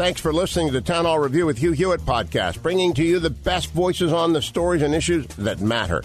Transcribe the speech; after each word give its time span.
Thanks 0.00 0.22
for 0.22 0.32
listening 0.32 0.68
to 0.68 0.72
the 0.72 0.80
Town 0.80 1.04
Hall 1.04 1.18
Review 1.18 1.44
with 1.44 1.58
Hugh 1.58 1.72
Hewitt 1.72 2.00
podcast, 2.00 2.62
bringing 2.62 2.94
to 2.94 3.04
you 3.04 3.18
the 3.18 3.28
best 3.28 3.70
voices 3.72 4.14
on 4.14 4.32
the 4.32 4.40
stories 4.40 4.80
and 4.80 4.94
issues 4.94 5.26
that 5.36 5.60
matter. 5.60 6.02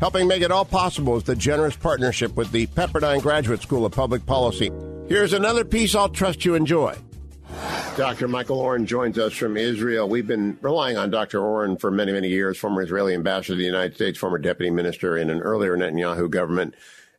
Helping 0.00 0.26
make 0.26 0.40
it 0.40 0.50
all 0.50 0.64
possible 0.64 1.14
is 1.18 1.24
the 1.24 1.36
generous 1.36 1.76
partnership 1.76 2.34
with 2.36 2.50
the 2.52 2.66
Pepperdine 2.68 3.20
Graduate 3.20 3.60
School 3.60 3.84
of 3.84 3.92
Public 3.92 4.24
Policy. 4.24 4.70
Here's 5.08 5.34
another 5.34 5.62
piece 5.62 5.94
I'll 5.94 6.08
trust 6.08 6.46
you 6.46 6.54
enjoy. 6.54 6.96
Dr. 7.98 8.28
Michael 8.28 8.60
Oren 8.60 8.86
joins 8.86 9.18
us 9.18 9.34
from 9.34 9.58
Israel. 9.58 10.08
We've 10.08 10.26
been 10.26 10.56
relying 10.62 10.96
on 10.96 11.10
Dr. 11.10 11.44
Oren 11.44 11.76
for 11.76 11.90
many, 11.90 12.12
many 12.12 12.28
years, 12.28 12.56
former 12.56 12.80
Israeli 12.80 13.12
ambassador 13.12 13.52
to 13.52 13.58
the 13.58 13.64
United 13.64 13.94
States, 13.94 14.18
former 14.18 14.38
deputy 14.38 14.70
minister 14.70 15.18
in 15.18 15.28
an 15.28 15.42
earlier 15.42 15.76
Netanyahu 15.76 16.30
government 16.30 16.74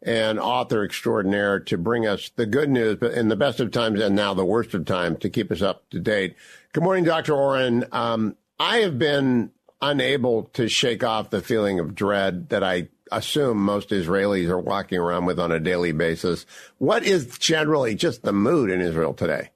and 0.05 0.39
author 0.39 0.83
extraordinaire 0.83 1.59
to 1.59 1.77
bring 1.77 2.05
us 2.05 2.29
the 2.35 2.45
good 2.45 2.69
news, 2.69 2.97
but 2.99 3.13
in 3.13 3.27
the 3.27 3.35
best 3.35 3.59
of 3.59 3.71
times 3.71 3.99
and 3.99 4.15
now 4.15 4.33
the 4.33 4.45
worst 4.45 4.73
of 4.73 4.85
times 4.85 5.19
to 5.19 5.29
keep 5.29 5.51
us 5.51 5.61
up 5.61 5.89
to 5.89 5.99
date. 5.99 6.35
Good 6.73 6.83
morning, 6.83 7.03
Dr. 7.03 7.33
Oren. 7.33 7.85
Um, 7.91 8.35
I 8.59 8.77
have 8.77 8.99
been 8.99 9.51
unable 9.81 10.43
to 10.53 10.69
shake 10.69 11.03
off 11.03 11.31
the 11.31 11.41
feeling 11.41 11.79
of 11.79 11.95
dread 11.95 12.49
that 12.49 12.63
I 12.63 12.87
assume 13.11 13.57
most 13.57 13.89
Israelis 13.89 14.47
are 14.47 14.59
walking 14.59 14.99
around 14.99 15.25
with 15.25 15.39
on 15.39 15.51
a 15.51 15.59
daily 15.59 15.91
basis. 15.91 16.45
What 16.77 17.03
is 17.03 17.37
generally 17.37 17.95
just 17.95 18.21
the 18.21 18.33
mood 18.33 18.69
in 18.69 18.81
Israel 18.81 19.13
today? 19.13 19.49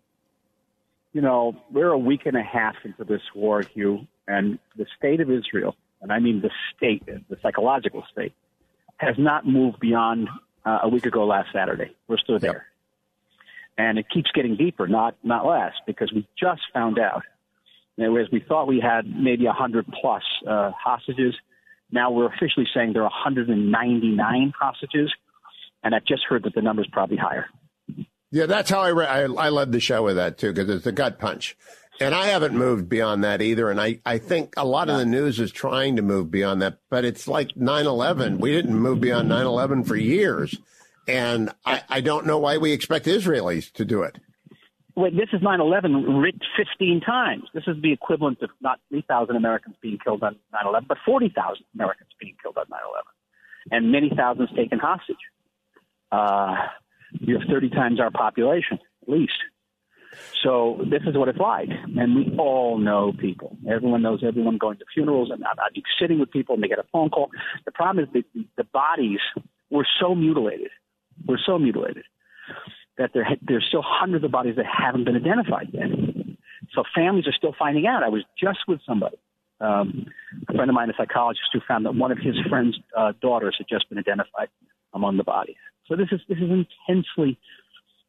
You 1.14 1.22
know, 1.22 1.56
we're 1.72 1.92
a 1.92 1.98
week 1.98 2.26
and 2.26 2.38
a 2.38 2.44
half 2.44 2.76
into 2.84 3.04
this 3.04 3.22
war, 3.34 3.62
Hugh, 3.62 4.08
and 4.28 4.60
the 4.76 4.86
state 4.98 5.22
of 5.22 5.32
Israel, 5.32 5.76
and 6.02 6.12
I 6.12 6.20
mean 6.20 6.42
the 6.42 6.52
state, 6.76 7.04
the 7.06 7.38
psychological 7.42 8.04
state, 8.12 8.34
has 9.00 9.16
not 9.18 9.48
moved 9.48 9.80
beyond 9.80 10.28
uh, 10.66 10.80
a 10.84 10.90
week 10.90 11.06
ago 11.06 11.26
last 11.26 11.50
Saturday. 11.54 11.96
We're 12.08 12.18
still 12.18 12.38
there. 12.38 12.52
Yep. 12.52 12.62
And 13.78 13.98
it 13.98 14.06
keeps 14.14 14.30
getting 14.34 14.58
deeper, 14.58 14.88
not, 14.88 15.16
not 15.24 15.46
less, 15.46 15.72
because 15.88 16.12
we 16.14 16.28
just 16.38 16.62
found 16.74 17.00
out. 17.00 17.24
Whereas 17.96 18.28
we 18.32 18.44
thought 18.46 18.68
we 18.68 18.80
had 18.82 19.06
maybe 19.08 19.46
100 19.46 19.86
plus 20.02 20.24
uh, 20.48 20.72
hostages, 20.72 21.34
now 21.92 22.12
we're 22.12 22.28
officially 22.28 22.68
saying 22.74 22.94
there 22.94 23.04
are 23.04 23.06
199 23.06 24.54
hostages. 24.60 25.12
And 25.82 25.96
I've 25.96 26.06
just 26.06 26.24
heard 26.28 26.44
that 26.44 26.54
the 26.54 26.62
number 26.62 26.82
is 26.82 26.90
probably 26.92 27.18
higher. 27.18 27.46
Yeah, 28.32 28.46
that's 28.46 28.70
how 28.70 28.82
I, 28.82 28.90
re- 28.90 29.06
I, 29.06 29.22
I 29.24 29.50
led 29.50 29.72
the 29.72 29.80
show 29.80 30.04
with 30.04 30.18
that 30.18 30.38
too, 30.38 30.54
because 30.54 30.70
it's 30.70 30.86
a 30.86 30.92
gut 30.92 31.20
punch. 31.20 31.58
And 32.00 32.16
I 32.16 32.28
haven't 32.28 32.56
moved 32.56 32.88
beyond 32.88 33.24
that 33.26 33.42
either. 33.42 33.70
And 33.70 33.80
I, 33.80 34.00
I 34.06 34.18
think 34.20 34.54
a 34.56 34.66
lot 34.66 34.90
of 34.90 34.98
the 34.98 35.06
news 35.06 35.40
is 35.40 35.52
trying 35.52 35.98
to 35.98 36.02
move 36.02 36.32
beyond 36.32 36.62
that, 36.62 36.80
but 36.90 37.04
it's 37.04 37.28
like 37.28 37.58
9 37.58 37.86
11. 37.86 38.38
We 38.38 38.52
didn't 38.52 38.76
move 38.76 39.02
beyond 39.02 39.28
9 39.28 39.46
11 39.46 39.84
for 39.84 39.98
years. 39.98 40.58
And 41.08 41.50
I, 41.66 41.82
I 41.90 42.02
don't 42.02 42.26
know 42.26 42.38
why 42.38 42.58
we 42.58 42.72
expect 42.72 43.06
Israelis 43.06 43.72
to 43.74 43.84
do 43.84 44.04
it. 44.04 44.18
Wait, 44.96 45.16
this 45.16 45.30
is 45.34 45.42
9 45.42 45.60
11 45.60 46.20
writ 46.20 46.36
15 46.58 47.02
times. 47.02 47.44
This 47.54 47.64
is 47.68 47.82
the 47.82 47.92
equivalent 47.92 48.42
of 48.42 48.50
not 48.62 48.80
3,000 48.90 49.36
Americans 49.36 49.76
being 49.82 49.98
killed 50.04 50.24
on 50.24 50.36
9 50.54 50.62
11, 50.66 50.86
but 50.88 50.98
40,000 51.06 51.64
Americans 51.74 52.10
being 52.20 52.36
killed 52.42 52.58
on 52.58 52.66
9 52.70 52.80
11, 52.90 53.06
and 53.72 53.92
many 53.92 54.12
thousands 54.16 54.50
taken 54.56 54.78
hostage. 54.80 55.16
Uh, 56.12 56.56
you 57.12 57.40
have 57.40 57.48
30 57.50 57.70
times 57.70 58.00
our 58.00 58.12
population, 58.12 58.80
at 59.04 59.10
least. 59.10 59.34
So 60.44 60.82
this 60.90 61.02
is 61.06 61.16
what 61.16 61.28
it's 61.28 61.38
like, 61.38 61.70
and 61.70 62.16
we 62.16 62.36
all 62.38 62.78
know 62.78 63.14
people. 63.18 63.58
Everyone 63.70 64.02
knows 64.02 64.24
everyone 64.24 64.58
going 64.58 64.78
to 64.78 64.86
funerals, 64.94 65.30
and 65.32 65.44
I'd 65.44 65.74
be 65.74 65.84
sitting 66.00 66.20
with 66.20 66.32
people, 66.32 66.56
and 66.56 66.64
they 66.64 66.68
get 66.68 66.80
a 66.80 66.86
phone 66.92 67.10
call. 67.10 67.30
The 67.66 67.72
problem 67.72 68.04
is 68.04 68.12
the, 68.14 68.46
the 68.58 68.64
bodies 68.64 69.20
were 69.70 69.88
so 70.00 70.16
mutilated, 70.16 70.72
were 71.28 71.40
so 71.46 71.60
mutilated 71.60 72.04
that 72.98 73.12
there 73.14 73.28
there's 73.42 73.66
still 73.68 73.84
hundreds 73.86 74.24
of 74.26 74.32
bodies 74.32 74.56
that 74.58 74.66
haven't 74.66 75.06
been 75.06 75.16
identified 75.16 75.70
yet. 75.72 75.90
So 76.74 76.84
families 76.94 77.28
are 77.28 77.34
still 77.34 77.56
finding 77.58 77.88
out. 77.88 78.04
I 78.04 78.10
was 78.10 78.24
just 78.38 78.60
with 78.68 78.80
somebody, 78.86 79.18
um, 79.62 80.06
a 80.48 80.54
friend 80.54 80.70
of 80.70 80.76
mine, 80.76 80.90
a 80.90 80.94
psychologist, 80.98 81.50
who 81.54 81.60
found 81.68 81.86
that 81.86 81.96
one 81.96 82.12
of 82.12 82.20
his 82.20 82.36
friend's 82.50 82.78
uh, 82.96 83.14
daughters 83.22 83.56
had 83.58 83.68
just 83.70 83.90
been 83.90 83.98
identified 83.98 84.50
among 84.94 85.18
the 85.18 85.24
bodies. 85.24 85.56
So 85.88 85.96
this 85.96 86.10
is 86.12 86.22
this 86.28 86.38
is 86.38 86.50
intensely 86.50 87.40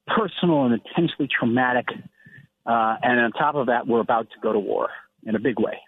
personal 0.06 0.65
and 0.65 0.75
intensely 0.75 1.28
traumatic. 1.28 1.88
Uh, 2.66 2.97
and 3.03 3.21
on 3.21 3.33
top 3.33 3.55
of 3.55 3.66
that, 3.66 3.87
we're 3.87 4.00
about 4.00 4.28
to 4.31 4.37
go 4.43 4.53
to 4.53 4.59
war 4.59 4.88
in 5.25 5.34
a 5.34 5.38
big 5.38 5.59
way. 5.59 5.78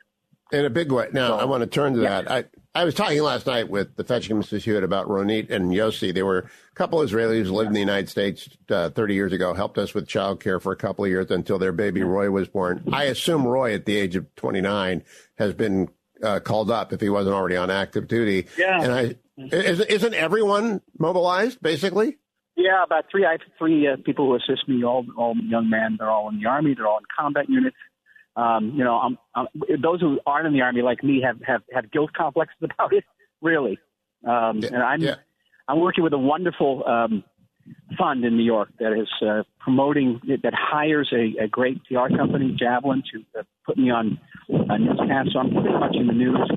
In 0.52 0.64
a 0.64 0.70
big 0.70 0.92
way. 0.92 1.08
Now, 1.12 1.28
so, 1.28 1.38
I 1.38 1.44
want 1.44 1.62
to 1.62 1.66
turn 1.66 1.94
to 1.94 2.02
yeah. 2.02 2.22
that. 2.22 2.30
I, 2.74 2.80
I 2.80 2.84
was 2.84 2.94
talking 2.94 3.22
last 3.22 3.46
night 3.46 3.68
with 3.68 3.96
the 3.96 4.04
Fetching 4.04 4.36
Mrs. 4.36 4.62
Hewitt 4.62 4.84
about 4.84 5.06
Ronit 5.06 5.50
and 5.50 5.72
Yossi. 5.72 6.12
They 6.12 6.22
were 6.22 6.38
a 6.38 6.74
couple 6.74 7.00
of 7.00 7.10
Israelis 7.10 7.46
who 7.46 7.52
lived 7.52 7.68
in 7.68 7.74
the 7.74 7.80
United 7.80 8.08
States 8.08 8.48
uh, 8.70 8.90
30 8.90 9.14
years 9.14 9.32
ago, 9.32 9.54
helped 9.54 9.78
us 9.78 9.94
with 9.94 10.08
child 10.08 10.40
care 10.40 10.60
for 10.60 10.72
a 10.72 10.76
couple 10.76 11.04
of 11.04 11.10
years 11.10 11.30
until 11.30 11.58
their 11.58 11.72
baby 11.72 12.02
Roy 12.02 12.30
was 12.30 12.48
born. 12.48 12.82
I 12.92 13.04
assume 13.04 13.46
Roy, 13.46 13.74
at 13.74 13.84
the 13.84 13.96
age 13.96 14.16
of 14.16 14.34
29, 14.36 15.04
has 15.36 15.54
been 15.54 15.88
uh, 16.22 16.40
called 16.40 16.70
up 16.70 16.92
if 16.92 17.00
he 17.00 17.10
wasn't 17.10 17.34
already 17.34 17.56
on 17.56 17.70
active 17.70 18.08
duty. 18.08 18.46
Yeah. 18.56 18.82
And 18.82 18.92
I, 18.92 19.16
isn't 19.54 20.14
everyone 20.14 20.80
mobilized, 20.98 21.60
basically? 21.60 22.18
Yeah, 22.56 22.82
about 22.84 23.06
three. 23.10 23.24
I 23.24 23.32
have 23.32 23.40
three 23.58 23.88
uh, 23.88 23.96
people 24.04 24.26
who 24.26 24.34
assist 24.34 24.68
me. 24.68 24.84
All 24.84 25.06
all 25.16 25.34
young 25.36 25.70
men. 25.70 25.96
They're 25.98 26.10
all 26.10 26.28
in 26.28 26.38
the 26.38 26.46
army. 26.46 26.74
They're 26.74 26.86
all 26.86 26.98
in 26.98 27.04
combat 27.18 27.48
units. 27.48 27.76
Um, 28.34 28.72
you 28.74 28.84
know, 28.84 28.94
I'm, 28.94 29.18
I'm, 29.34 29.46
those 29.82 30.00
who 30.00 30.18
aren't 30.26 30.46
in 30.46 30.52
the 30.52 30.62
army 30.62 30.82
like 30.82 31.02
me 31.02 31.22
have 31.24 31.40
have 31.46 31.62
have 31.72 31.90
guilt 31.90 32.12
complexes 32.14 32.56
about 32.62 32.92
it. 32.92 33.04
Really, 33.40 33.78
um, 34.26 34.58
yeah, 34.58 34.68
and 34.72 34.82
I'm 34.82 35.00
yeah. 35.00 35.14
I'm 35.68 35.80
working 35.80 36.04
with 36.04 36.12
a 36.12 36.18
wonderful 36.18 36.84
um, 36.86 37.24
fund 37.98 38.24
in 38.24 38.36
New 38.36 38.44
York 38.44 38.70
that 38.78 38.92
is 38.92 39.08
uh, 39.26 39.42
promoting 39.60 40.20
that 40.26 40.54
hires 40.54 41.12
a, 41.12 41.44
a 41.44 41.48
great 41.48 41.82
PR 41.84 42.14
company, 42.16 42.54
Javelin, 42.58 43.02
to 43.12 43.40
uh, 43.40 43.42
put 43.66 43.78
me 43.78 43.90
on 43.90 44.18
uh, 44.52 44.76
newscast. 44.76 45.30
So 45.32 45.38
I'm 45.38 45.50
pretty 45.50 45.70
much 45.70 45.94
in 45.94 46.06
the 46.06 46.12
news 46.12 46.50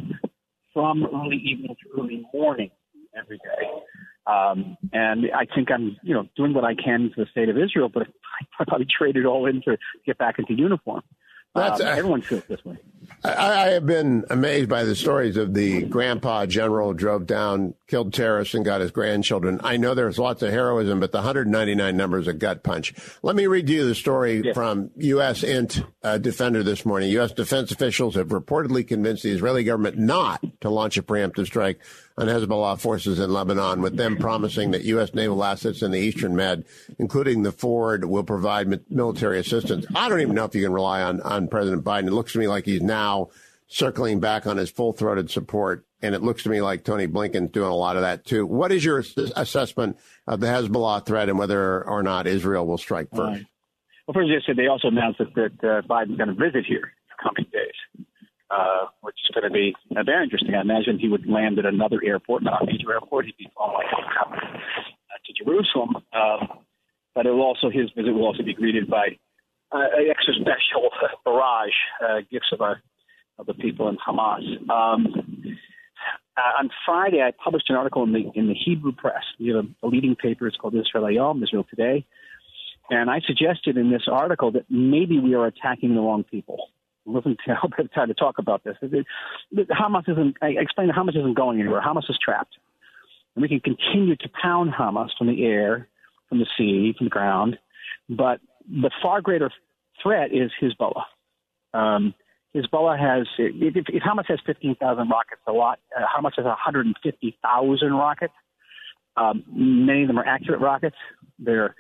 from 0.74 1.06
early 1.06 1.38
evening 1.38 1.76
to 1.84 2.02
early 2.02 2.26
morning 2.34 2.72
every 3.18 3.38
day. 3.38 3.85
Um, 4.28 4.78
and 4.92 5.26
I 5.36 5.46
think 5.46 5.72
I'm, 5.72 5.98
you 6.02 6.14
know, 6.14 6.28
doing 6.36 6.54
what 6.54 6.64
I 6.64 6.74
can 6.74 7.12
for 7.14 7.24
the 7.24 7.30
state 7.30 7.50
of 7.50 7.58
Israel, 7.58 7.90
but 7.90 8.04
I 8.60 8.66
probably 8.66 8.88
traded 8.88 9.26
all 9.26 9.46
in 9.46 9.62
to 9.64 9.78
get 10.06 10.18
back 10.18 10.40
into 10.40 10.54
uniform. 10.54 11.04
That's, 11.54 11.80
um, 11.80 11.88
everyone 11.88 12.22
feels 12.22 12.44
this 12.46 12.66
way. 12.66 12.78
I, 13.26 13.68
I, 13.68 13.70
have 13.70 13.86
been 13.86 14.24
amazed 14.30 14.70
by 14.70 14.84
the 14.84 14.96
stories 14.96 15.36
of 15.36 15.54
the 15.54 15.84
grandpa 15.84 16.46
general 16.46 16.94
drove 16.94 17.26
down, 17.26 17.74
killed 17.88 18.14
terrorists, 18.14 18.54
and 18.54 18.64
got 18.64 18.82
his 18.82 18.92
grandchildren. 18.92 19.60
I 19.64 19.78
know 19.78 19.96
there's 19.96 20.20
lots 20.20 20.44
of 20.44 20.52
heroism, 20.52 21.00
but 21.00 21.12
the 21.12 21.20
199 21.20 21.98
number 21.98 22.20
is 22.20 22.28
a 22.28 22.34
gut 22.34 22.62
punch. 22.62 22.94
Let 23.24 23.36
me 23.36 23.48
read 23.48 23.68
you 23.68 23.88
the 23.88 23.96
story 23.96 24.42
yes. 24.46 24.54
from 24.54 24.92
U.S. 24.98 25.44
Int 25.44 25.84
uh, 26.04 26.20
Defender 26.20 26.62
this 26.62 26.86
morning. 26.86 27.10
U.S. 27.12 27.32
defense 27.32 27.72
officials 27.72 28.16
have 28.16 28.28
reportedly 28.28 28.88
convinced 28.88 29.24
the 29.24 29.32
Israeli 29.32 29.64
government 29.64 29.98
not 29.98 30.44
to 30.62 30.70
launch 30.70 30.98
a 30.98 31.04
preemptive 31.04 31.48
strike 31.48 31.80
on 32.18 32.28
Hezbollah 32.28 32.80
forces 32.80 33.20
in 33.20 33.34
Lebanon, 33.34 33.82
with 33.82 33.98
them 33.98 34.18
promising 34.18 34.72
that 34.72 34.84
U.S. 34.84 35.14
naval 35.14 35.44
assets 35.44 35.82
in 35.82 35.92
the 35.92 36.00
Eastern 36.00 36.36
Med, 36.36 36.64
including 36.98 37.44
the 37.44 37.52
Ford, 37.52 38.06
will 38.06 38.24
provide 38.24 38.90
military 38.90 39.40
assistance. 39.40 39.86
I 39.94 40.08
don't 40.08 40.22
even 40.22 40.36
know 40.36 40.46
if 40.46 40.56
you 40.56 40.64
can 40.64 40.72
rely 40.72 41.02
on, 41.02 41.22
on 41.22 41.50
President 41.50 41.84
Biden. 41.84 42.08
It 42.08 42.14
looks 42.14 42.32
to 42.34 42.40
me 42.40 42.48
like 42.48 42.66
he's 42.66 42.82
now 42.82 43.15
circling 43.68 44.20
back 44.20 44.48
on 44.48 44.58
his 44.58 44.70
full 44.70 44.94
throated 44.94 45.30
support. 45.30 45.86
And 46.02 46.14
it 46.14 46.22
looks 46.22 46.44
to 46.44 46.50
me 46.50 46.62
like 46.62 46.84
Tony 46.84 47.08
Blinken's 47.08 47.52
doing 47.52 47.70
a 47.70 47.76
lot 47.76 47.96
of 47.96 48.04
that 48.04 48.26
too. 48.26 48.46
What 48.46 48.72
is 48.72 48.86
your 48.86 49.04
assessment 49.36 49.98
of 50.28 50.40
the 50.40 50.48
Hezbollah 50.48 51.06
threat 51.06 51.30
and 51.30 51.40
whether 51.40 51.84
or 51.84 52.04
not 52.04 52.28
Israel 52.28 52.68
will 52.68 52.78
strike 52.78 53.10
first? 53.10 53.20
Right. 53.20 53.46
Well, 54.08 54.14
first, 54.14 54.30
I 54.30 54.46
said 54.46 54.56
they 54.56 54.68
also 54.68 54.90
announced 54.90 55.20
that, 55.20 55.34
that 55.36 55.68
uh, 55.68 55.82
Biden's 55.88 56.18
going 56.18 56.30
to 56.30 56.36
visit 56.36 56.66
here 56.68 56.94
in 56.94 57.08
the 57.10 57.24
coming 57.24 57.50
days 57.52 58.06
uh, 58.50 58.88
which 59.02 59.16
is 59.24 59.32
going 59.34 59.44
to 59.44 59.54
be 59.54 59.74
uh, 59.96 60.04
very 60.04 60.24
interesting. 60.24 60.54
I 60.54 60.62
imagine 60.62 61.00
he 61.00 61.10
would 61.10 61.28
land 61.28 61.58
at 61.60 61.66
another 61.66 62.00
airport, 62.04 62.44
not 62.44 62.62
a 62.62 62.66
major 62.66 62.94
airport. 62.94 63.26
He'd 63.26 63.38
be 63.38 63.50
flying 63.56 63.88
like 63.90 65.24
to 65.26 65.44
Jerusalem. 65.44 65.96
Um, 66.14 66.60
but 67.16 67.26
it 67.26 67.32
will 67.32 67.42
also 67.42 67.70
his 67.70 67.90
visit 67.96 68.12
will 68.12 68.26
also 68.26 68.44
be 68.44 68.54
greeted 68.54 68.90
by 68.90 69.18
uh, 69.72 69.88
an 69.96 70.08
extra 70.10 70.34
special 70.36 70.90
barrage 71.24 71.74
uh, 72.04 72.22
gifts 72.32 72.52
of 72.52 72.62
our 72.62 72.82
of 73.38 73.46
the 73.46 73.54
people 73.54 73.90
in 73.90 73.98
Hamas. 73.98 74.44
Um, 74.70 75.08
uh, 76.38 76.60
on 76.60 76.70
Friday, 76.86 77.22
I 77.22 77.32
published 77.32 77.70
an 77.70 77.76
article 77.76 78.04
in 78.04 78.12
the 78.12 78.32
in 78.36 78.48
the 78.48 78.54
Hebrew 78.54 78.92
press. 78.92 79.24
We 79.40 79.48
have 79.50 79.66
a, 79.66 79.86
a 79.86 79.88
leading 79.88 80.16
paper. 80.16 80.48
It's 80.48 80.58
called 80.58 80.76
Israel 80.76 81.06
Hayom, 81.06 81.42
Israel 81.44 81.66
Today, 81.70 82.06
And 82.90 83.10
I 83.10 83.22
suggested 83.22 83.78
in 83.78 83.90
this 83.90 84.04
article 84.12 84.52
that 84.52 84.66
maybe 84.70 85.20
we 85.20 85.34
are 85.34 85.46
attacking 85.46 85.96
the 85.96 86.02
wrong 86.02 86.24
people. 86.24 86.70
Listen 87.06 87.38
to 87.46 87.88
try 87.94 88.06
to 88.06 88.14
talk 88.14 88.40
about 88.40 88.64
this. 88.64 88.76
Hamas 89.54 90.10
isn't. 90.10 90.38
I 90.42 90.48
explained 90.48 90.90
that 90.90 90.98
Hamas 90.98 91.18
isn't 91.18 91.36
going 91.36 91.60
anywhere. 91.60 91.82
Hamas 91.82 92.10
is 92.10 92.18
trapped, 92.24 92.58
and 93.36 93.42
we 93.42 93.48
can 93.48 93.60
continue 93.60 94.16
to 94.18 94.30
pound 94.42 94.74
Hamas 94.74 95.10
from 95.18 95.28
the 95.28 95.46
air, 95.46 95.88
from 96.28 96.40
the 96.40 96.48
sea, 96.58 96.94
from 96.98 97.06
the 97.06 97.12
ground. 97.12 97.58
But 98.10 98.42
the 98.68 98.92
far 99.02 99.22
greater 99.22 99.52
threat 100.02 100.32
is 100.34 100.52
Hezbollah. 100.62 101.04
Um, 101.74 102.14
Hezbollah 102.56 102.98
has, 102.98 103.28
if, 103.38 103.76
if 103.76 104.04
Hamas 104.04 104.26
has 104.28 104.40
15,000 104.46 105.10
rockets, 105.10 105.42
a 105.48 105.52
lot. 105.52 105.80
Uh, 105.96 106.04
Hamas 106.06 106.32
has 106.38 106.46
150,000 106.46 107.94
rockets. 107.94 108.34
Um, 109.18 109.44
many 109.48 110.04
of 110.04 110.08
them 110.08 110.20
are 110.20 110.26
accurate 110.26 110.62
rockets. 110.62 110.96
They're 111.38 111.76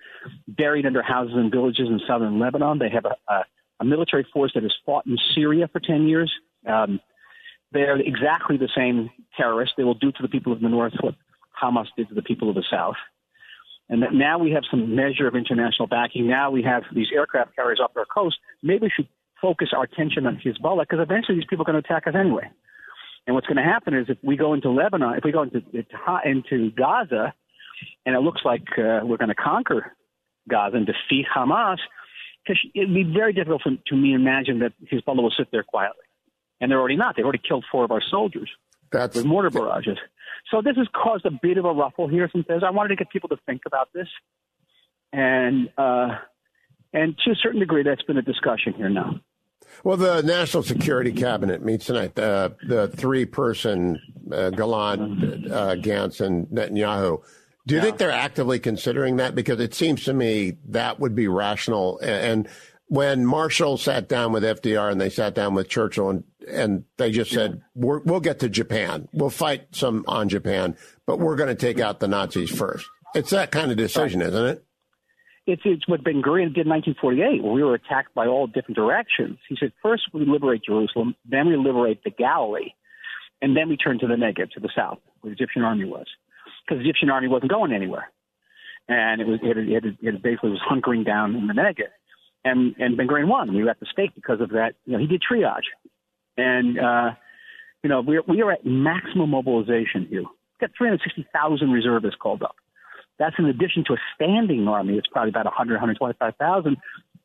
buried 0.48 0.86
under 0.86 1.02
houses 1.02 1.36
and 1.36 1.52
villages 1.52 1.88
in 1.88 2.00
southern 2.08 2.40
Lebanon. 2.40 2.80
They 2.80 2.90
have 2.90 3.06
a, 3.06 3.16
a, 3.32 3.44
a 3.82 3.86
military 3.86 4.26
force 4.34 4.52
that 4.56 4.64
has 4.64 4.74
fought 4.86 5.06
in 5.06 5.18
Syria 5.34 5.70
for 5.72 5.80
10 5.80 6.08
years. 6.08 6.32
Um, 6.68 7.00
they're 7.72 7.98
exactly 8.00 8.58
the 8.58 8.70
same 8.76 9.10
terrorists. 9.38 9.76
They 9.78 9.84
will 9.84 9.96
do 9.96 10.12
to 10.12 10.22
the 10.22 10.30
people 10.30 10.54
of 10.54 10.62
the 10.62 10.70
north 10.70 10.94
what 11.02 11.16
Hamas 11.62 11.88
did 11.98 12.10
to 12.10 12.16
the 12.16 12.22
people 12.22 12.50
of 12.50 12.56
the 12.56 12.64
south. 12.70 12.96
And 13.88 14.02
that 14.02 14.14
now 14.14 14.40
we 14.40 14.52
have 14.52 14.64
some 14.70 14.96
measure 14.96 15.28
of 15.28 15.36
international 15.36 15.88
backing. 15.88 16.28
Now 16.28 16.50
we 16.52 16.64
have 16.64 16.84
these 16.94 17.08
aircraft 17.14 17.56
carriers 17.56 17.80
off 17.80 17.92
our 17.96 18.06
coast. 18.06 18.38
Maybe 18.64 18.84
we 18.84 18.90
should 18.90 19.08
focus 19.42 19.70
our 19.76 19.84
attention 19.84 20.26
on 20.28 20.38
Hezbollah 20.38 20.84
because 20.84 21.00
eventually 21.02 21.38
these 21.38 21.48
people 21.50 21.64
are 21.64 21.72
going 21.72 21.82
to 21.82 21.88
attack 21.88 22.08
us 22.08 22.16
anyway. 22.18 22.50
And 23.28 23.34
what's 23.34 23.48
going 23.48 23.58
to 23.58 23.64
happen 23.64 23.96
is 23.96 24.06
if 24.10 24.18
we 24.24 24.38
go 24.38 24.54
into 24.54 24.70
Lebanon, 24.70 25.16
if 25.18 25.24
we 25.24 25.32
go 25.32 25.42
into 25.42 25.62
into 26.26 26.72
Gaza, 26.72 27.34
and 28.06 28.16
it 28.16 28.20
looks 28.20 28.42
like 28.46 28.64
uh, 28.78 29.02
we're 29.04 29.18
going 29.18 29.30
to 29.30 29.36
conquer 29.36 29.94
Gaza 30.48 30.78
and 30.78 30.86
defeat 30.86 31.26
Hamas, 31.36 31.78
because 32.44 32.60
it'd 32.76 32.94
be 32.94 33.04
very 33.04 33.34
difficult 33.34 33.64
for, 33.64 33.72
to 33.88 33.96
me 33.96 34.10
to 34.10 34.16
imagine 34.16 34.60
that 34.60 34.74
Hezbollah 34.92 35.24
will 35.24 35.34
sit 35.36 35.48
there 35.52 35.64
quietly, 35.64 36.04
and 36.62 36.70
they're 36.70 36.80
already 36.80 36.98
not. 36.98 37.16
They've 37.16 37.26
already 37.26 37.42
killed 37.46 37.66
four 37.72 37.84
of 37.84 37.92
our 37.92 38.02
soldiers 38.12 38.50
That's, 38.92 39.16
with 39.16 39.26
mortar 39.26 39.50
barrages. 39.50 39.98
So 40.52 40.62
this 40.62 40.78
has 40.78 40.88
caused 40.94 41.26
a 41.26 41.32
bit 41.32 41.58
of 41.58 41.66
a 41.66 41.74
ruffle 41.74 42.08
here. 42.08 42.30
Some 42.32 42.46
says 42.48 42.62
I 42.64 42.70
wanted 42.70 42.90
to 42.90 42.96
get 42.98 43.10
people 43.10 43.30
to 43.30 43.38
think 43.48 43.64
about 43.66 43.90
this, 43.92 44.08
and 45.12 45.70
uh, 45.80 46.20
and 46.96 47.18
to 47.26 47.32
a 47.32 47.36
certain 47.36 47.60
degree, 47.60 47.84
that's 47.84 48.04
been 48.04 48.18
a 48.18 48.22
discussion 48.22 48.74
here 48.74 48.90
now. 48.90 49.20
Well, 49.84 49.98
the 49.98 50.22
National 50.24 50.64
Security 50.64 51.12
Cabinet 51.12 51.64
meets 51.64 51.86
tonight. 51.86 52.18
Uh, 52.18 52.50
the 52.68 52.88
three-person 52.88 54.00
uh, 54.32 54.50
Gallant, 54.52 55.52
uh, 55.52 55.76
Gantz, 55.76 56.22
and 56.22 56.48
Netanyahu. 56.48 57.22
Do 57.68 57.76
you 57.76 57.80
yeah. 57.80 57.86
think 57.86 57.98
they're 57.98 58.12
actively 58.12 58.60
considering 58.60 59.18
that? 59.18 59.36
Because 59.36 59.60
it 59.60 59.74
seems 59.74 60.06
to 60.06 60.14
me 60.14 60.58
that 60.70 61.00
would 61.00 61.16
be 61.16 61.28
rational. 61.28 62.00
And 62.00 62.48
when 62.88 63.26
Marshall 63.26 63.78
sat 63.78 64.08
down 64.08 64.32
with 64.32 64.44
FDR 64.44 64.92
and 64.92 65.02
they 65.02 65.10
sat 65.10 65.36
down 65.36 65.56
with 65.56 65.68
Churchill 65.68 66.10
and, 66.10 66.24
and 66.48 66.86
they 66.98 67.12
just 67.12 67.32
said, 67.32 67.62
we 67.74 68.00
will 68.06 68.20
get 68.20 68.40
to 68.40 68.50
Japan. 68.50 69.10
We'll 69.14 69.32
fight 69.32 69.68
some 69.72 70.06
on 70.08 70.30
Japan, 70.30 70.78
but 71.06 71.20
we're 71.20 71.36
going 71.36 71.50
to 71.50 71.56
take 71.56 71.80
out 71.80 72.00
the 72.00 72.08
Nazis 72.08 72.56
first. 72.56 72.88
It's 73.16 73.32
that 73.32 73.52
kind 73.52 73.72
of 73.72 73.78
decision, 73.78 74.22
isn't 74.22 74.46
it? 74.46 74.66
It's, 75.48 75.62
it's 75.64 75.88
what 75.88 76.04
Ben 76.04 76.24
Gurion 76.24 76.54
did 76.54 76.66
in 76.66 76.70
1948 76.70 77.44
when 77.44 77.54
we 77.54 77.64
were 77.64 77.76
attacked 77.76 78.16
by 78.16 78.26
all 78.26 78.48
different 78.48 78.76
directions. 78.76 79.38
He 79.48 79.56
said, 79.60 79.72
first 79.82 80.04
we 80.12 80.26
liberate 80.26 80.64
Jerusalem, 80.66 81.16
then 81.30 81.48
we 81.48 81.56
liberate 81.56 82.04
the 82.04 82.10
Galilee, 82.10 82.74
and 83.42 83.56
then 83.56 83.70
we 83.70 83.78
turn 83.78 84.00
to 84.00 84.08
the 84.08 84.16
Negev, 84.16 84.50
to 84.52 84.60
the 84.60 84.72
south, 84.76 85.00
where 85.22 85.30
the 85.30 85.36
Egyptian 85.36 85.62
army 85.62 85.86
was. 85.86 86.08
Because 86.66 86.82
the 86.82 86.90
Egyptian 86.90 87.12
army 87.12 87.28
wasn't 87.28 87.52
going 87.52 87.74
anywhere. 87.74 88.10
And 88.88 89.22
it 89.22 89.28
was 89.28 89.40
it, 89.44 89.58
it, 89.58 89.98
it 90.02 90.24
basically 90.24 90.52
was 90.52 90.62
hunkering 90.68 91.06
down 91.06 91.36
in 91.36 91.48
the 91.48 91.54
Negev. 91.54 91.94
And, 92.44 92.76
and 92.80 92.98
Ben 92.98 93.08
Gurion 93.08 93.28
won. 93.28 93.54
We 93.54 93.64
were 93.64 93.70
at 93.70 93.80
the 93.80 93.88
stake 93.92 94.16
because 94.16 94.42
of 94.42 94.50
that. 94.50 94.74
You 94.86 94.94
know, 94.94 95.00
he 95.00 95.08
did 95.08 95.22
triage. 95.22 95.66
And, 96.38 96.80
uh, 96.80 97.12
you 97.84 97.90
know, 97.90 98.02
we 98.02 98.18
are, 98.18 98.24
we 98.28 98.42
are 98.42 98.52
at 98.52 98.66
maximum 98.66 99.30
mobilization 99.30 100.08
here. 100.10 100.22
We've 100.22 100.60
got 100.60 100.72
360,000 100.78 101.72
reservists 101.72 102.18
called 102.20 102.44
up. 102.44 102.56
That's 103.18 103.36
in 103.40 103.46
addition 103.46 103.84
to 103.88 103.94
a 103.94 103.98
standing 104.16 104.68
army. 104.68 104.98
It's 104.98 105.08
probably 105.08 105.30
about 105.30 105.46
100, 105.46 105.76
125,000. 105.76 106.78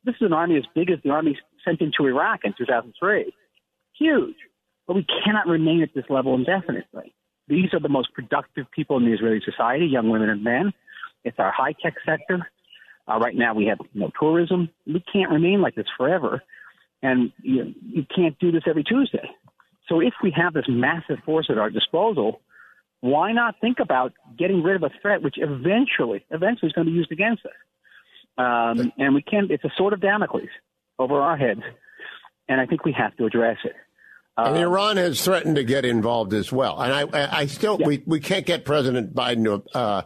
This 0.05 0.15
is 0.15 0.23
an 0.23 0.33
army 0.33 0.57
as 0.57 0.65
big 0.75 0.91
as 0.91 0.99
the 1.03 1.11
army 1.11 1.39
sent 1.65 1.81
into 1.81 2.07
Iraq 2.07 2.41
in 2.45 2.55
2003. 2.57 3.33
Huge. 3.99 4.37
But 4.87 4.97
we 4.97 5.07
cannot 5.25 5.47
remain 5.47 5.83
at 5.83 5.95
this 5.95 6.05
level 6.09 6.35
indefinitely. 6.35 7.13
These 7.49 7.75
are 7.75 7.81
the 7.81 7.89
most 7.89 8.13
productive 8.15 8.71
people 8.71 8.97
in 8.97 9.05
the 9.05 9.13
Israeli 9.13 9.41
society, 9.45 9.87
young 9.87 10.09
women 10.09 10.31
and 10.31 10.43
men. 10.45 10.73
It's 11.25 11.39
our 11.39 11.51
high 11.51 11.75
tech 11.83 11.95
sector. 12.07 12.49
Uh, 13.09 13.19
right 13.19 13.35
now, 13.35 13.55
we 13.55 13.67
have 13.67 13.79
you 13.93 14.01
know, 14.01 14.11
tourism. 14.19 14.69
We 14.87 15.03
can't 15.13 15.31
remain 15.31 15.61
like 15.61 15.75
this 15.75 15.87
forever. 15.97 16.43
And 17.03 17.33
you, 17.43 17.75
you 17.83 18.07
can't 18.15 18.39
do 18.39 18.53
this 18.53 18.63
every 18.67 18.85
Tuesday. 18.85 19.29
So 19.89 20.01
if 20.01 20.15
we 20.23 20.33
have 20.37 20.55
this 20.55 20.67
massive 20.69 21.19
force 21.25 21.47
at 21.51 21.59
our 21.59 21.71
disposal, 21.71 22.41
why 23.01 23.33
not 23.33 23.57
think 23.61 23.79
about 23.81 24.13
getting 24.39 24.63
rid 24.63 24.77
of 24.77 24.83
a 24.83 24.91
threat 25.01 25.23
which 25.23 25.37
eventually, 25.39 26.25
eventually 26.31 26.69
is 26.69 26.73
going 26.73 26.87
to 26.87 26.93
be 26.93 26.97
used 26.97 27.13
against 27.13 27.45
us? 27.47 27.53
Um, 28.39 28.93
and 28.99 29.15
we 29.15 29.23
can't, 29.23 29.51
it's 29.51 29.65
a 29.65 29.71
sword 29.77 29.93
of 29.93 30.01
Damocles 30.01 30.49
over 30.99 31.21
our 31.21 31.37
heads. 31.37 31.63
And 32.49 32.61
I 32.61 32.67
think 32.67 32.85
we 32.85 32.93
have 32.93 33.17
to 33.17 33.27
address 33.27 33.59
it. 33.65 33.75
And 34.37 34.57
um, 34.57 34.63
Iran 34.63 34.97
has 34.97 35.23
threatened 35.23 35.57
to 35.57 35.65
get 35.65 35.85
involved 35.85 36.33
as 36.33 36.51
well. 36.51 36.81
And 36.81 36.93
I, 36.93 37.41
I 37.41 37.47
still, 37.47 37.79
yeah. 37.81 37.87
we, 37.87 38.03
we 38.07 38.21
can't 38.21 38.47
get 38.47 38.65
President 38.65 39.15
Biden 39.15 39.45
to 39.45 39.77
uh, 39.77 40.03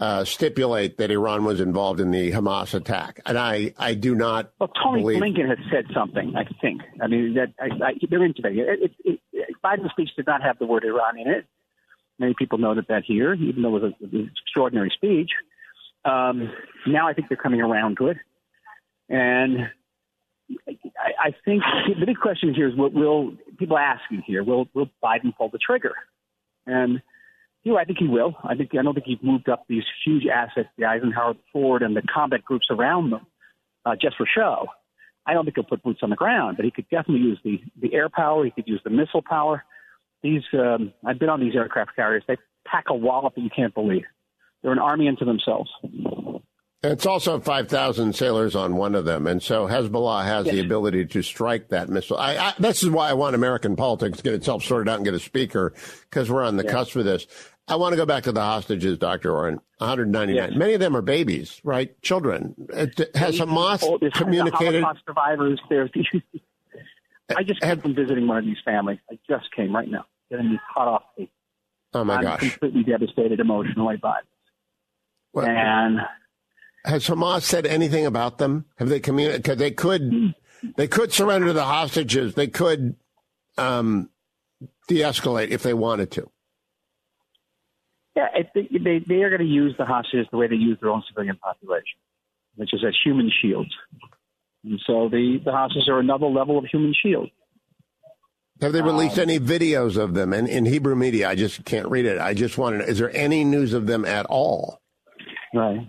uh, 0.00 0.24
stipulate 0.24 0.98
that 0.98 1.10
Iran 1.10 1.44
was 1.44 1.60
involved 1.60 2.00
in 2.00 2.10
the 2.10 2.32
Hamas 2.32 2.74
attack. 2.74 3.20
And 3.26 3.38
I, 3.38 3.74
I 3.78 3.94
do 3.94 4.14
not. 4.14 4.52
Well, 4.58 4.70
Tony 4.82 5.02
believe... 5.02 5.22
Blinken 5.22 5.48
has 5.48 5.58
said 5.70 5.86
something, 5.94 6.34
I 6.36 6.44
think. 6.60 6.82
I 7.00 7.06
mean, 7.06 7.34
that 7.34 7.52
I, 7.60 7.66
I, 7.84 7.92
they're 8.08 8.24
into 8.24 8.42
it. 8.46 8.56
It, 8.56 8.92
it, 9.04 9.20
it. 9.32 9.48
Biden's 9.64 9.90
speech 9.90 10.10
did 10.16 10.26
not 10.26 10.42
have 10.42 10.58
the 10.58 10.66
word 10.66 10.84
Iran 10.84 11.18
in 11.18 11.28
it. 11.28 11.46
Many 12.18 12.34
people 12.36 12.58
noted 12.58 12.86
that 12.88 13.04
here, 13.04 13.34
even 13.34 13.62
though 13.62 13.76
it 13.76 13.82
was 13.82 13.92
an 14.00 14.30
extraordinary 14.44 14.90
speech. 14.94 15.30
Um, 16.04 16.52
now 16.86 17.08
I 17.08 17.12
think 17.12 17.28
they're 17.28 17.36
coming 17.36 17.60
around 17.60 17.98
to 17.98 18.08
it. 18.08 18.16
And 19.08 19.70
I, 20.66 21.28
I 21.28 21.34
think 21.44 21.62
the 21.98 22.06
big 22.06 22.18
question 22.18 22.54
here 22.54 22.68
is 22.68 22.76
what 22.76 22.92
will 22.92 23.32
people 23.58 23.78
asking 23.78 24.22
here, 24.26 24.42
will, 24.42 24.68
will 24.74 24.90
Biden 25.02 25.36
pull 25.36 25.48
the 25.50 25.58
trigger? 25.58 25.94
And 26.66 27.00
you 27.64 27.72
know, 27.72 27.78
I 27.78 27.84
think 27.84 27.98
he 27.98 28.08
will. 28.08 28.34
I 28.44 28.54
think 28.54 28.70
I 28.78 28.82
don't 28.82 28.94
think 28.94 29.06
he's 29.06 29.18
moved 29.22 29.48
up 29.48 29.64
these 29.68 29.82
huge 30.04 30.24
assets, 30.26 30.68
the 30.78 30.84
Eisenhower, 30.84 31.34
Ford, 31.52 31.82
and 31.82 31.96
the 31.96 32.02
combat 32.02 32.44
groups 32.44 32.68
around 32.70 33.10
them, 33.10 33.26
uh, 33.84 33.94
just 34.00 34.16
for 34.16 34.26
show. 34.26 34.66
I 35.26 35.34
don't 35.34 35.44
think 35.44 35.56
he'll 35.56 35.64
put 35.64 35.82
boots 35.82 36.00
on 36.02 36.10
the 36.10 36.16
ground, 36.16 36.56
but 36.56 36.64
he 36.64 36.70
could 36.70 36.88
definitely 36.88 37.26
use 37.26 37.38
the 37.44 37.60
the 37.80 37.92
air 37.94 38.08
power. 38.08 38.44
He 38.44 38.50
could 38.50 38.68
use 38.68 38.80
the 38.84 38.90
missile 38.90 39.22
power. 39.22 39.64
These 40.22 40.42
um, 40.52 40.92
I've 41.04 41.18
been 41.18 41.28
on 41.28 41.40
these 41.40 41.54
aircraft 41.54 41.94
carriers. 41.96 42.24
They 42.26 42.36
pack 42.66 42.86
a 42.88 42.94
wallop 42.94 43.34
that 43.34 43.40
you 43.40 43.50
can't 43.54 43.74
believe. 43.74 44.04
They're 44.62 44.72
an 44.72 44.78
army 44.78 45.08
unto 45.08 45.24
themselves. 45.24 45.70
It's 46.82 47.06
also 47.06 47.40
5,000 47.40 48.14
sailors 48.14 48.54
on 48.54 48.76
one 48.76 48.94
of 48.94 49.04
them. 49.04 49.26
And 49.26 49.42
so 49.42 49.66
Hezbollah 49.66 50.24
has 50.24 50.46
yes. 50.46 50.54
the 50.54 50.60
ability 50.60 51.06
to 51.06 51.22
strike 51.22 51.68
that 51.68 51.88
missile. 51.88 52.16
I, 52.16 52.36
I, 52.36 52.54
this 52.60 52.84
is 52.84 52.90
why 52.90 53.10
I 53.10 53.14
want 53.14 53.34
American 53.34 53.74
politics 53.74 54.18
to 54.18 54.22
get 54.22 54.34
itself 54.34 54.62
sorted 54.62 54.88
out 54.88 54.96
and 54.96 55.04
get 55.04 55.14
a 55.14 55.18
speaker 55.18 55.74
because 56.02 56.30
we're 56.30 56.44
on 56.44 56.56
the 56.56 56.62
yes. 56.62 56.72
cusp 56.72 56.96
of 56.96 57.04
this. 57.04 57.26
I 57.66 57.76
want 57.76 57.94
to 57.94 57.96
go 57.96 58.06
back 58.06 58.22
to 58.24 58.32
the 58.32 58.40
hostages, 58.40 58.96
Dr. 58.96 59.32
Oren. 59.32 59.60
199. 59.78 60.34
Yes. 60.34 60.56
Many 60.56 60.74
of 60.74 60.80
them 60.80 60.96
are 60.96 61.02
babies, 61.02 61.60
right? 61.64 62.00
Children. 62.00 62.54
It, 62.72 63.14
has 63.14 63.38
Hamas 63.38 63.82
oh, 63.82 63.98
communicated? 64.12 64.82
Holocaust 64.82 65.04
survivors. 65.04 65.60
There's, 65.68 65.90
I 67.36 67.42
just 67.42 67.60
came 67.60 67.80
from 67.80 67.94
visiting 67.94 68.26
one 68.26 68.38
of 68.38 68.44
these 68.44 68.56
families. 68.64 68.98
I 69.10 69.18
just 69.28 69.52
came 69.54 69.74
right 69.74 69.88
now, 69.88 70.06
getting 70.30 70.58
hot 70.66 70.88
off. 70.88 71.02
Oh 71.94 72.04
my 72.04 72.16
I'm 72.16 72.22
gosh! 72.22 72.40
Completely 72.40 72.84
devastated 72.84 73.40
emotionally 73.40 73.96
by 73.96 74.20
this. 75.34 75.44
and 75.46 76.00
has 76.84 77.06
Hamas 77.06 77.42
said 77.42 77.66
anything 77.66 78.06
about 78.06 78.38
them? 78.38 78.64
Have 78.76 78.88
they 78.88 79.00
communicated? 79.00 79.42
Because 79.42 79.58
they 79.58 79.70
could, 79.70 80.34
they 80.76 80.88
could 80.88 81.12
surrender 81.12 81.52
the 81.52 81.64
hostages. 81.64 82.34
They 82.34 82.46
could 82.46 82.96
um, 83.58 84.08
de-escalate 84.86 85.48
if 85.50 85.62
they 85.62 85.74
wanted 85.74 86.10
to. 86.12 86.30
Yeah, 88.16 88.28
they, 88.54 88.68
they, 88.82 88.98
they 88.98 89.22
are 89.22 89.28
going 89.30 89.40
to 89.40 89.46
use 89.46 89.74
the 89.78 89.84
hostages 89.84 90.26
the 90.30 90.38
way 90.38 90.48
they 90.48 90.56
use 90.56 90.78
their 90.80 90.90
own 90.90 91.02
civilian 91.08 91.36
population, 91.36 91.98
which 92.56 92.72
is 92.72 92.82
as 92.86 92.96
human 93.04 93.30
shields. 93.42 93.70
And 94.64 94.80
so 94.86 95.08
the, 95.08 95.40
the 95.44 95.52
hostages 95.52 95.88
are 95.88 95.98
another 95.98 96.26
level 96.26 96.58
of 96.58 96.64
human 96.66 96.94
shield. 97.00 97.30
Have 98.60 98.72
they 98.72 98.82
released 98.82 99.18
um, 99.18 99.22
any 99.22 99.38
videos 99.38 99.96
of 99.96 100.14
them? 100.14 100.32
And 100.32 100.48
in 100.48 100.66
Hebrew 100.66 100.96
media, 100.96 101.28
I 101.28 101.36
just 101.36 101.64
can't 101.64 101.88
read 101.88 102.06
it. 102.06 102.18
I 102.18 102.34
just 102.34 102.58
want 102.58 102.74
to 102.74 102.78
know, 102.78 102.84
is 102.84 102.98
there 102.98 103.14
any 103.16 103.44
news 103.44 103.72
of 103.72 103.86
them 103.86 104.04
at 104.04 104.26
all? 104.26 104.80
Right. 105.54 105.88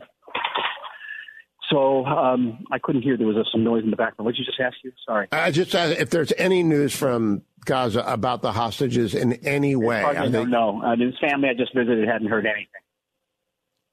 So 1.72 2.06
um, 2.06 2.64
I 2.72 2.80
couldn't 2.80 3.02
hear. 3.02 3.18
There 3.18 3.28
was 3.28 3.36
some 3.52 3.64
noise 3.64 3.84
in 3.84 3.92
the 3.92 3.96
background. 3.96 4.26
What 4.26 4.36
did 4.36 4.40
you 4.40 4.46
just 4.46 4.60
ask 4.60 4.78
you? 4.84 4.92
Sorry. 5.06 5.28
I 5.32 5.52
just 5.52 5.74
asked 5.76 6.00
if 6.00 6.10
there's 6.10 6.34
any 6.38 6.64
news 6.64 6.96
from 6.96 7.44
Gaza 7.66 8.02
about 8.02 8.42
the 8.42 8.52
hostages 8.52 9.14
in 9.14 9.34
any 9.46 9.76
way. 9.76 10.04
I 10.04 10.28
don't 10.30 10.50
know. 10.50 10.82
Uh, 10.84 10.96
his 10.96 11.14
family 11.20 11.50
I 11.50 11.54
just 11.54 11.74
visited 11.76 12.08
hadn't 12.08 12.28
heard 12.28 12.46
anything. 12.46 12.68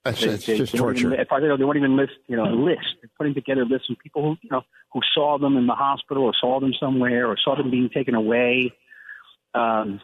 It's, 0.09 0.21
they, 0.21 0.29
it's 0.29 0.47
they, 0.47 0.57
just 0.59 0.73
they 0.73 0.79
torture. 0.79 1.09
Even, 1.09 1.21
as 1.21 1.27
far 1.29 1.39
as 1.39 1.45
I 1.45 1.49
know, 1.49 1.57
they 1.57 1.65
won't 1.65 1.77
even 1.77 1.97
list, 1.97 2.13
you 2.27 2.37
know, 2.37 2.45
a 2.45 2.55
list. 2.55 2.87
They're 3.01 3.11
putting 3.19 3.35
together 3.35 3.65
lists 3.65 3.89
of 3.91 3.99
people 3.99 4.23
who, 4.23 4.37
you 4.43 4.51
know, 4.51 4.63
who 4.93 5.01
saw 5.15 5.39
them 5.39 5.57
in 5.57 5.67
the 5.67 5.75
hospital 5.75 6.25
or 6.25 6.33
saw 6.41 6.61
them 6.61 6.73
somewhere 6.79 7.27
or 7.27 7.37
saw 7.43 7.57
them 7.57 7.71
being 7.71 7.91
taken 7.93 8.15
away. 8.15 8.73
Um, 9.55 10.01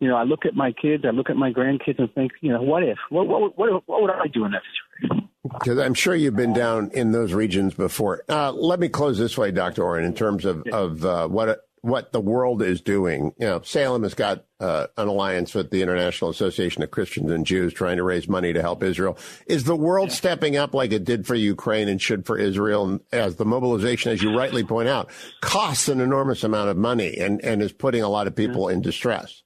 you 0.00 0.08
know, 0.08 0.16
I 0.16 0.24
look 0.24 0.44
at 0.44 0.54
my 0.54 0.72
kids, 0.72 1.04
I 1.06 1.10
look 1.10 1.30
at 1.30 1.36
my 1.36 1.52
grandkids, 1.52 1.98
and 1.98 2.12
think, 2.14 2.32
you 2.40 2.52
know, 2.52 2.62
what 2.62 2.82
if? 2.82 2.98
What 3.10 3.26
what 3.26 3.56
what, 3.56 3.82
what 3.86 4.02
would 4.02 4.10
I 4.10 4.26
do 4.26 4.44
in 4.44 4.52
that 4.52 4.62
situation? 5.00 5.28
Because 5.42 5.78
I'm 5.78 5.94
sure 5.94 6.14
you've 6.14 6.36
been 6.36 6.52
down 6.52 6.90
in 6.92 7.12
those 7.12 7.32
regions 7.32 7.74
before. 7.74 8.22
Uh, 8.28 8.52
let 8.52 8.80
me 8.80 8.88
close 8.88 9.16
this 9.16 9.38
way, 9.38 9.52
Dr. 9.52 9.84
Oren, 9.84 10.04
in 10.04 10.12
terms 10.12 10.44
of 10.44 10.66
of 10.72 11.04
uh, 11.04 11.28
what 11.28 11.65
what 11.86 12.12
the 12.12 12.20
world 12.20 12.62
is 12.62 12.80
doing. 12.80 13.32
You 13.38 13.46
know, 13.46 13.60
Salem 13.62 14.02
has 14.02 14.14
got 14.14 14.44
uh, 14.58 14.88
an 14.96 15.06
alliance 15.06 15.54
with 15.54 15.70
the 15.70 15.82
International 15.82 16.30
Association 16.30 16.82
of 16.82 16.90
Christians 16.90 17.30
and 17.30 17.46
Jews 17.46 17.72
trying 17.72 17.96
to 17.98 18.02
raise 18.02 18.28
money 18.28 18.52
to 18.52 18.60
help 18.60 18.82
Israel. 18.82 19.16
Is 19.46 19.64
the 19.64 19.76
world 19.76 20.08
yeah. 20.08 20.14
stepping 20.14 20.56
up 20.56 20.74
like 20.74 20.92
it 20.92 21.04
did 21.04 21.26
for 21.26 21.36
Ukraine 21.36 21.88
and 21.88 22.02
should 22.02 22.26
for 22.26 22.38
Israel? 22.38 23.00
as 23.12 23.36
the 23.36 23.44
mobilization, 23.44 24.12
as 24.12 24.22
you 24.22 24.36
rightly 24.36 24.64
point 24.64 24.88
out, 24.88 25.10
costs 25.40 25.88
an 25.88 26.00
enormous 26.00 26.42
amount 26.42 26.68
of 26.68 26.76
money 26.76 27.16
and, 27.16 27.42
and 27.44 27.62
is 27.62 27.72
putting 27.72 28.02
a 28.02 28.08
lot 28.08 28.26
of 28.26 28.34
people 28.34 28.68
yeah. 28.68 28.76
in 28.76 28.82
distress. 28.82 29.42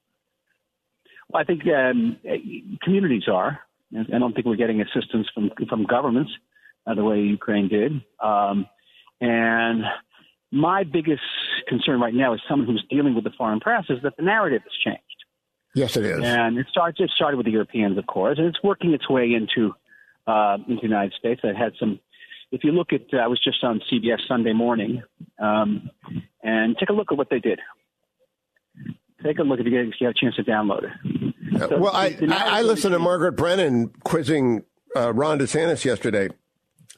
Well, 1.28 1.42
I 1.42 1.44
think 1.44 1.62
um, 1.66 2.16
communities 2.82 3.24
are. 3.30 3.60
I 3.94 4.18
don't 4.18 4.32
think 4.32 4.46
we're 4.46 4.56
getting 4.56 4.80
assistance 4.80 5.26
from 5.34 5.50
from 5.68 5.84
governments 5.84 6.30
uh, 6.86 6.94
the 6.94 7.04
way 7.04 7.20
Ukraine 7.20 7.68
did. 7.68 7.92
Um, 8.22 8.66
and 9.20 9.82
my 10.52 10.84
biggest 10.84 11.22
concern 11.70 12.00
right 12.00 12.12
now 12.12 12.34
is 12.34 12.40
someone 12.48 12.66
who's 12.66 12.84
dealing 12.90 13.14
with 13.14 13.24
the 13.24 13.30
foreign 13.38 13.60
press 13.60 13.84
is 13.88 13.98
that 14.02 14.16
the 14.18 14.22
narrative 14.22 14.62
has 14.62 14.72
changed. 14.84 15.00
Yes, 15.74 15.96
it 15.96 16.04
is. 16.04 16.20
And 16.22 16.58
it 16.58 16.66
started, 16.68 17.02
it 17.04 17.10
started 17.14 17.36
with 17.36 17.46
the 17.46 17.52
Europeans, 17.52 17.96
of 17.96 18.06
course, 18.06 18.38
and 18.38 18.46
it's 18.46 18.62
working 18.62 18.92
its 18.92 19.08
way 19.08 19.32
into 19.32 19.72
uh, 20.26 20.58
into 20.68 20.82
the 20.82 20.88
United 20.88 21.14
States. 21.18 21.40
I 21.44 21.58
had 21.58 21.72
some. 21.78 22.00
If 22.52 22.64
you 22.64 22.72
look 22.72 22.92
at, 22.92 23.02
uh, 23.12 23.18
I 23.18 23.28
was 23.28 23.40
just 23.42 23.62
on 23.62 23.80
CBS 23.90 24.26
Sunday 24.26 24.52
morning, 24.52 25.02
um, 25.38 25.88
and 26.42 26.76
take 26.78 26.88
a 26.88 26.92
look 26.92 27.12
at 27.12 27.18
what 27.18 27.30
they 27.30 27.38
did. 27.38 27.60
Take 29.22 29.38
a 29.38 29.42
look 29.42 29.60
if 29.60 29.66
you, 29.66 29.70
get, 29.70 29.80
if 29.82 29.94
you 30.00 30.06
have 30.06 30.16
a 30.16 30.18
chance 30.18 30.34
to 30.36 30.42
download 30.42 30.84
it. 30.84 31.68
So 31.68 31.78
well, 31.78 31.94
I, 31.94 32.16
I, 32.28 32.58
I 32.58 32.62
listened 32.62 32.92
to 32.92 32.98
Margaret 32.98 33.32
Brennan 33.32 33.92
quizzing 34.02 34.64
uh, 34.96 35.12
Ron 35.12 35.38
DeSantis 35.38 35.84
yesterday, 35.84 36.30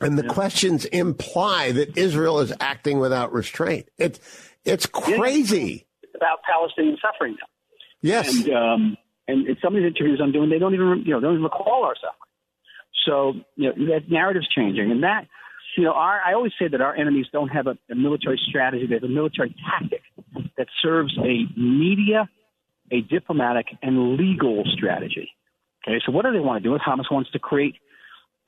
and 0.01 0.17
the 0.17 0.25
yeah. 0.25 0.33
questions 0.33 0.87
imply 0.87 1.73
that 1.73 1.99
Israel 1.99 2.39
is 2.41 2.53
acting 2.61 2.99
without 3.01 3.33
restraint. 3.33 3.89
It's 3.99 4.21
it's 4.65 4.87
crazy. 4.87 5.87
It's 6.03 6.13
about 6.15 6.43
Palestinian 6.43 6.97
suffering 7.01 7.37
now. 7.41 7.47
Yes. 8.01 8.35
And 8.35 8.55
um, 8.55 8.97
and 9.29 9.47
in 9.47 9.57
some 9.63 9.75
of 9.77 9.83
the 9.83 9.87
interviews 9.87 10.21
I'm 10.23 10.33
doing, 10.33 10.51
they 10.51 10.59
don't 10.59 10.75
even 10.75 11.03
you 11.07 11.13
know 11.13 11.21
don't 11.21 11.35
even 11.35 11.45
recall 11.45 11.85
our 11.85 11.95
suffering. 11.95 12.19
So 13.07 13.33
you 13.57 13.69
know 13.69 13.87
that 13.95 14.11
narrative's 14.11 14.49
changing, 14.49 14.91
and 14.91 15.03
that 15.03 15.27
you 15.77 15.85
know 15.85 15.93
our 15.93 16.21
I 16.21 16.35
always 16.35 16.53
say 16.59 16.69
that 16.69 16.81
our 16.81 16.95
enemies 16.95 17.27
don't 17.33 17.49
have 17.49 17.67
a, 17.67 17.77
a 17.91 17.95
military 17.95 18.41
strategy; 18.49 18.87
they 18.87 18.95
have 18.95 19.05
a 19.05 19.09
military 19.09 19.55
tactic 19.71 20.03
that 20.57 20.67
serves 20.83 21.17
a 21.19 21.47
media, 21.59 22.29
a 22.91 23.01
diplomatic, 23.01 23.67
and 23.83 24.17
legal 24.17 24.65
strategy. 24.77 25.31
Okay, 25.87 26.01
so 26.05 26.13
what 26.13 26.25
do 26.25 26.33
they 26.33 26.41
want 26.41 26.63
to 26.63 26.69
do? 26.69 26.77
Hamas 26.79 27.11
wants 27.11 27.31
to 27.33 27.39
create 27.39 27.75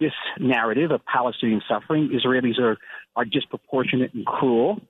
this 0.00 0.12
narrative 0.38 0.90
of 0.90 1.00
Palestinian 1.04 1.62
suffering. 1.68 2.10
Israelis 2.10 2.58
are, 2.60 2.76
are 3.16 3.24
disproportionate 3.24 4.14
and 4.14 4.26
cruel. 4.26 4.80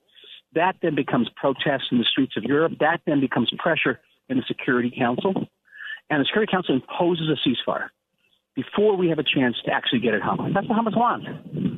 That 0.55 0.77
then 0.83 0.95
becomes 0.95 1.29
protests 1.37 1.89
in 1.91 1.99
the 1.99 2.05
streets 2.05 2.37
of 2.37 2.45
Europe. 2.45 2.75
That 2.81 3.01
then 3.07 3.21
becomes 3.21 3.51
pressure 3.59 4.01
in 4.29 4.37
the 4.37 4.45
Security 4.47 4.93
Council. 4.97 5.35
And 6.11 6.21
the 6.21 6.25
Security 6.25 6.51
Council 6.51 6.75
imposes 6.75 7.29
a 7.29 7.49
ceasefire 7.49 7.89
before 8.55 8.97
we 8.97 9.09
have 9.09 9.19
a 9.19 9.25
chance 9.25 9.57
to 9.65 9.73
actually 9.73 10.01
get 10.01 10.15
at 10.15 10.23
Hamas. 10.23 10.55
That's 10.55 10.69
what 10.69 10.79
Hamas 10.79 10.97
wants. 10.97 11.27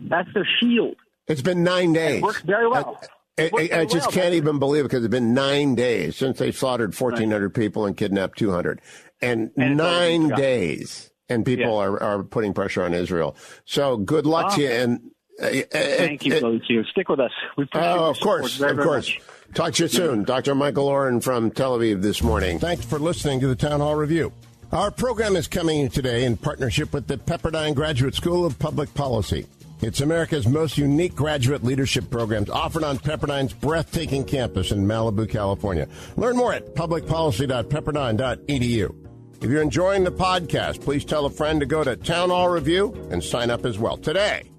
That's 0.09 0.29
their 0.35 0.49
shield. 0.61 0.97
It's 1.27 1.43
been 1.43 1.63
nine 1.63 1.93
days. 1.93 2.19
It 2.19 2.23
works 2.23 2.43
very 2.43 2.69
well. 2.69 3.01
I, 3.39 3.51
I, 3.55 3.81
I 3.81 3.85
just 3.85 4.07
well. 4.07 4.13
can't 4.13 4.35
even 4.35 4.59
believe 4.59 4.85
it 4.85 4.89
because 4.89 5.05
it's 5.05 5.11
been 5.11 5.35
nine 5.35 5.75
days 5.75 6.17
since 6.17 6.39
they 6.39 6.53
slaughtered 6.53 6.99
1,400 6.99 7.43
right. 7.43 7.55
people 7.55 7.85
and 7.87 7.97
kidnapped 7.97 8.39
200. 8.39 8.81
And, 9.21 9.51
and 9.57 9.77
nine 9.77 10.29
days 10.29 11.11
and 11.29 11.45
people 11.45 11.65
yeah. 11.65 11.89
are, 11.89 12.03
are 12.03 12.23
putting 12.23 12.55
pressure 12.55 12.83
on 12.83 12.95
Israel. 12.95 13.37
So 13.65 13.97
good 13.97 14.27
luck 14.27 14.55
to 14.55 14.63
you. 14.63 14.69
And 14.69 15.11
thank 15.39 16.25
you, 16.25 16.35
uh, 16.35 16.59
you. 16.69 16.85
Stick 16.85 17.09
with 17.09 17.21
us. 17.21 17.33
We 17.57 17.69
oh, 17.75 18.11
of 18.11 18.21
course, 18.21 18.57
very, 18.57 18.73
of 18.73 18.79
course. 18.79 19.13
Talk 19.55 19.75
to 19.75 19.85
you 19.85 19.89
soon, 19.89 20.25
Dr. 20.25 20.55
Michael 20.55 20.89
Oren 20.89 21.21
from 21.21 21.51
Tel 21.51 21.79
Aviv 21.79 22.03
this 22.03 22.23
morning. 22.23 22.59
Thanks 22.59 22.85
for 22.85 22.99
listening 22.99 23.41
to 23.41 23.49
the 23.49 23.57
Town 23.57 23.81
Hall 23.81 23.95
Review. 23.95 24.33
Our 24.73 24.91
program 24.91 25.37
is 25.37 25.47
coming 25.47 25.89
today 25.89 26.25
in 26.25 26.37
partnership 26.37 26.93
with 26.93 27.07
the 27.07 27.17
Pepperdine 27.17 27.75
Graduate 27.75 28.15
School 28.15 28.45
of 28.45 28.59
Public 28.59 28.93
Policy. 28.95 29.47
It's 29.83 30.01
America's 30.01 30.49
most 30.49 30.79
unique 30.79 31.15
graduate 31.15 31.63
leadership 31.63 32.11
programs 32.11 32.51
offered 32.51 32.83
on 32.83 32.99
Pepperdine's 32.99 33.53
breathtaking 33.53 34.25
campus 34.25 34.73
in 34.73 34.87
Malibu, 34.87 35.29
California. 35.29 35.87
Learn 36.17 36.37
more 36.37 36.55
at 36.55 36.75
publicpolicy.pepperdine.edu. 36.75 38.95
If 39.43 39.51
you're 39.51 39.63
enjoying 39.63 40.05
the 40.05 40.13
podcast, 40.13 40.81
please 40.81 41.05
tell 41.05 41.27
a 41.27 41.31
friend 41.31 41.61
to 41.61 41.67
go 41.67 41.85
to 41.85 41.95
Town 41.95 42.31
Hall 42.31 42.49
Review 42.49 42.95
and 43.11 43.23
sign 43.23 43.51
up 43.51 43.67
as 43.67 43.79
well 43.79 43.99
today. 43.99 44.51